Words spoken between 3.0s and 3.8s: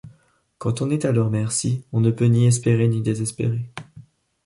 désespérer.